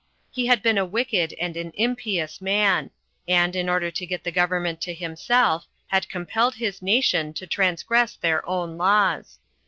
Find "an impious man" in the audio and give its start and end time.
1.55-2.89